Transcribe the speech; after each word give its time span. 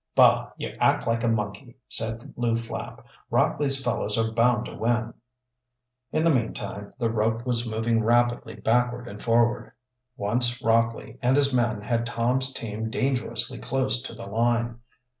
"Bah! 0.15 0.49
you 0.57 0.69
act 0.79 1.05
like 1.05 1.23
a 1.23 1.27
monkey," 1.27 1.77
said 1.87 2.33
Lew 2.35 2.55
Flapp. 2.55 3.05
"Rockley's 3.29 3.83
fellows 3.83 4.17
are 4.17 4.31
bound 4.33 4.65
to 4.65 4.73
win." 4.73 5.13
In 6.11 6.23
the 6.23 6.33
meantime 6.33 6.91
the 6.97 7.11
rope 7.11 7.45
was 7.45 7.69
moving 7.69 8.03
rapidly 8.03 8.55
backward 8.55 9.07
and 9.07 9.21
forward. 9.21 9.73
Once 10.17 10.59
Rockley 10.59 11.19
and 11.21 11.35
his 11.35 11.53
men 11.53 11.81
had 11.81 12.07
Tom's 12.07 12.51
team 12.51 12.89
dangerously 12.89 13.59
close 13.59 14.01
to 14.01 14.15
the 14.15 14.25
line. 14.25 14.79